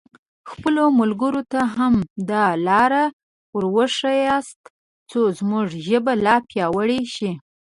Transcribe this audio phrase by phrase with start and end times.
[0.51, 1.93] خپلو ملګرو ته هم
[2.29, 4.59] دا لارښوونې ور وښیاست
[5.09, 7.31] څو زموږ ژبه لا پیاوړې شي.